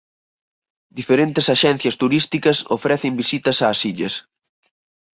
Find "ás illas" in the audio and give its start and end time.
3.69-4.13